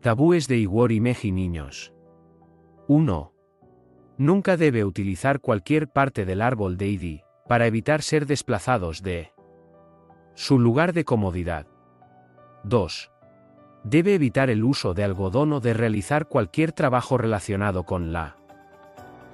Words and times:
Tabúes 0.00 0.46
de 0.46 0.58
Iwori 0.58 1.00
Meji 1.00 1.32
Niños. 1.32 1.92
1. 2.86 3.32
Nunca 4.16 4.56
debe 4.56 4.84
utilizar 4.84 5.40
cualquier 5.40 5.88
parte 5.88 6.24
del 6.24 6.40
árbol 6.40 6.76
de 6.76 6.86
Idi, 6.86 7.22
para 7.48 7.66
evitar 7.66 8.02
ser 8.02 8.24
desplazados 8.26 9.02
de 9.02 9.32
su 10.34 10.60
lugar 10.60 10.92
de 10.92 11.04
comodidad. 11.04 11.66
2. 12.62 13.10
Debe 13.82 14.14
evitar 14.14 14.50
el 14.50 14.62
uso 14.62 14.94
de 14.94 15.02
algodón 15.02 15.52
o 15.52 15.58
de 15.58 15.74
realizar 15.74 16.28
cualquier 16.28 16.70
trabajo 16.70 17.18
relacionado 17.18 17.82
con 17.82 18.12
la 18.12 18.36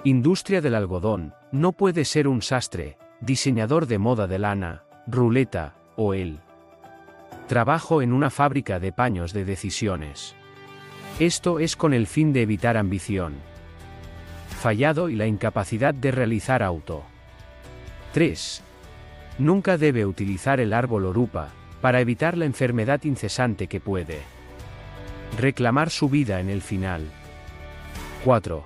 industria 0.02 0.62
del 0.62 0.76
algodón, 0.76 1.34
no 1.52 1.72
puede 1.72 2.06
ser 2.06 2.26
un 2.26 2.40
sastre, 2.40 2.96
diseñador 3.20 3.86
de 3.86 3.98
moda 3.98 4.26
de 4.26 4.38
lana, 4.38 4.84
ruleta, 5.06 5.74
o 5.96 6.14
el 6.14 6.40
trabajo 7.48 8.00
en 8.00 8.14
una 8.14 8.30
fábrica 8.30 8.80
de 8.80 8.92
paños 8.92 9.34
de 9.34 9.44
decisiones. 9.44 10.34
Esto 11.20 11.60
es 11.60 11.76
con 11.76 11.94
el 11.94 12.08
fin 12.08 12.32
de 12.32 12.42
evitar 12.42 12.76
ambición. 12.76 13.34
Fallado 14.48 15.08
y 15.08 15.14
la 15.14 15.28
incapacidad 15.28 15.94
de 15.94 16.10
realizar 16.10 16.60
auto. 16.60 17.04
3. 18.14 18.62
Nunca 19.38 19.78
debe 19.78 20.06
utilizar 20.06 20.58
el 20.58 20.72
árbol 20.72 21.04
orupa, 21.06 21.50
para 21.80 22.00
evitar 22.00 22.36
la 22.36 22.46
enfermedad 22.46 23.04
incesante 23.04 23.68
que 23.68 23.78
puede 23.78 24.22
reclamar 25.38 25.90
su 25.90 26.08
vida 26.08 26.40
en 26.40 26.48
el 26.48 26.62
final. 26.62 27.02
4. 28.24 28.64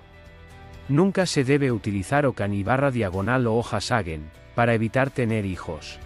Nunca 0.88 1.26
se 1.26 1.44
debe 1.44 1.70
utilizar 1.70 2.24
ocan 2.24 2.64
barra 2.64 2.90
diagonal 2.90 3.46
o 3.46 3.56
hoja 3.56 3.82
sagen, 3.82 4.30
para 4.54 4.72
evitar 4.72 5.10
tener 5.10 5.44
hijos. 5.44 5.98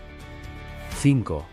5. 0.98 1.47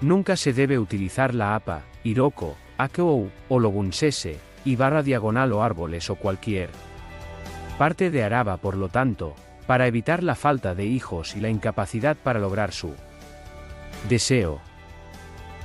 Nunca 0.00 0.36
se 0.36 0.54
debe 0.54 0.78
utilizar 0.78 1.34
la 1.34 1.54
APA, 1.54 1.82
Iroko, 2.04 2.56
Akou, 2.78 3.30
o 3.48 3.58
Logunsese, 3.58 4.38
y 4.64 4.76
barra 4.76 5.02
diagonal 5.02 5.52
o 5.52 5.62
árboles 5.62 6.10
o 6.10 6.16
cualquier 6.16 6.70
parte 7.78 8.10
de 8.10 8.24
Araba 8.24 8.56
por 8.56 8.76
lo 8.76 8.88
tanto, 8.88 9.34
para 9.66 9.86
evitar 9.86 10.22
la 10.24 10.34
falta 10.34 10.74
de 10.74 10.84
hijos 10.86 11.36
y 11.36 11.40
la 11.40 11.48
incapacidad 11.48 12.16
para 12.16 12.40
lograr 12.40 12.72
su 12.72 12.94
deseo. 14.08 14.60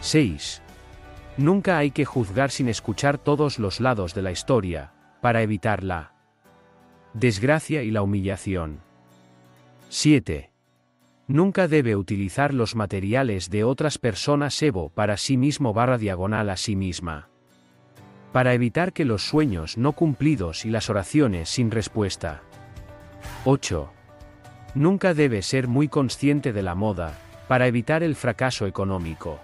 6. 0.01 0.61
Nunca 1.37 1.77
hay 1.79 1.89
que 1.89 2.05
juzgar 2.05 2.51
sin 2.51 2.69
escuchar 2.69 3.17
todos 3.17 3.57
los 3.57 3.79
lados 3.79 4.13
de 4.13 4.21
la 4.21 4.31
historia, 4.31 4.91
para 5.21 5.41
evitar 5.41 5.83
la 5.83 6.13
desgracia 7.13 7.81
y 7.81 7.89
la 7.89 8.03
humillación. 8.03 8.81
7. 9.89 10.52
Nunca 11.27 11.69
debe 11.69 11.95
utilizar 11.95 12.53
los 12.53 12.75
materiales 12.75 13.49
de 13.49 13.63
otras 13.63 13.97
personas 13.97 14.61
Evo 14.61 14.89
para 14.89 15.15
sí 15.15 15.37
mismo 15.37 15.73
barra 15.73 15.97
diagonal 15.97 16.49
a 16.49 16.57
sí 16.57 16.75
misma. 16.75 17.29
Para 18.33 18.53
evitar 18.53 18.91
que 18.91 19.05
los 19.05 19.27
sueños 19.27 19.77
no 19.77 19.93
cumplidos 19.93 20.65
y 20.65 20.69
las 20.69 20.89
oraciones 20.89 21.47
sin 21.49 21.71
respuesta. 21.71 22.41
8. 23.45 23.89
Nunca 24.75 25.13
debe 25.13 25.41
ser 25.43 25.67
muy 25.67 25.87
consciente 25.87 26.51
de 26.51 26.63
la 26.63 26.75
moda, 26.75 27.17
para 27.47 27.67
evitar 27.67 28.03
el 28.03 28.15
fracaso 28.15 28.65
económico. 28.65 29.39